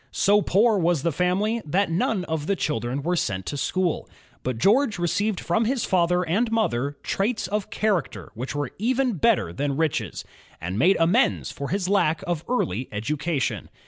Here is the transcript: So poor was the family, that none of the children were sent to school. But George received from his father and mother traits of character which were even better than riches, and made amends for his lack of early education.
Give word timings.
So 0.09 0.41
poor 0.41 0.79
was 0.79 1.03
the 1.03 1.11
family, 1.11 1.61
that 1.63 1.91
none 1.91 2.25
of 2.25 2.47
the 2.47 2.55
children 2.55 3.03
were 3.03 3.15
sent 3.15 3.45
to 3.45 3.55
school. 3.55 4.09
But 4.41 4.57
George 4.57 4.97
received 4.97 5.39
from 5.39 5.65
his 5.65 5.85
father 5.85 6.23
and 6.23 6.51
mother 6.51 6.97
traits 7.03 7.45
of 7.45 7.69
character 7.69 8.31
which 8.33 8.55
were 8.55 8.71
even 8.79 9.17
better 9.17 9.53
than 9.53 9.77
riches, 9.77 10.25
and 10.59 10.79
made 10.79 10.97
amends 10.99 11.51
for 11.51 11.69
his 11.69 11.87
lack 11.87 12.23
of 12.25 12.43
early 12.49 12.89
education. 12.91 13.69